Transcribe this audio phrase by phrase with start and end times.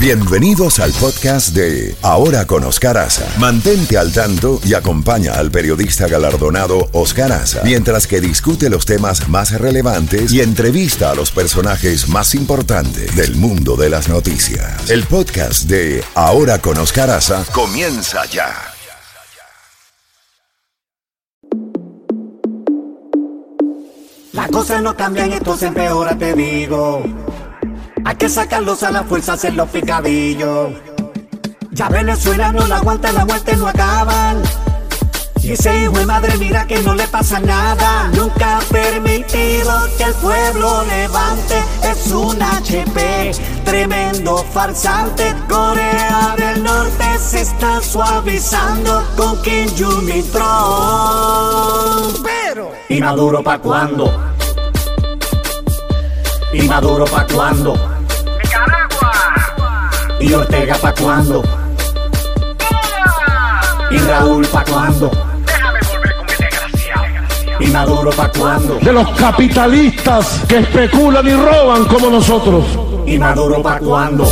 [0.00, 3.26] Bienvenidos al podcast de Ahora con Oscar Aza.
[3.36, 9.28] Mantente al tanto y acompaña al periodista galardonado Oscar Aza mientras que discute los temas
[9.28, 14.88] más relevantes y entrevista a los personajes más importantes del mundo de las noticias.
[14.88, 18.54] El podcast de Ahora con Oscar Aza comienza ya.
[24.32, 27.02] Las cosas no cambian, esto se empeora, te digo.
[28.08, 30.70] Hay que sacarlos a la fuerza, hacer los picadillos.
[31.72, 34.40] Ya Venezuela no la aguanta, la muerte no acaban.
[35.42, 38.08] Y ese hijo de madre mira que no le pasa nada.
[38.14, 41.62] Nunca ha permitido que el pueblo levante.
[41.82, 43.32] Es un HP,
[43.66, 45.34] tremendo farsante.
[45.46, 50.24] Corea del Norte se está suavizando con Kim Jong-un
[52.24, 54.10] Pero, ¿y Maduro pa' cuándo?
[56.54, 57.97] ¿Y Maduro pa' cuándo?
[60.20, 61.42] ¿Y Ortega pa' cuándo?
[63.90, 65.10] ¿Y Raúl pa' cuándo?
[67.60, 68.78] ¿Y Maduro pa' cuándo?
[68.80, 72.64] de los capitalistas que especulan y roban como nosotros.
[73.06, 74.30] ¿Y Maduro pa' cuándo?